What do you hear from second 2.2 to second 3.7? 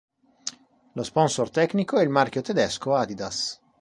Tedesco Adidas.